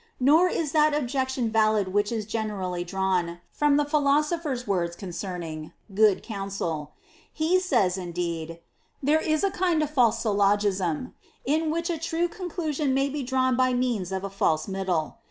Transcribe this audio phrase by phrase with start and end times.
[0.19, 6.23] Nor is that objection valid which is generally drawn from the Philosopher's words concerning "good
[6.23, 6.93] counsel."
[7.31, 8.61] He says indeed,"
[9.03, 11.13] There is a kind of false syllogism
[11.45, 15.19] in which a true conclusion may be drawn by means of a false middle."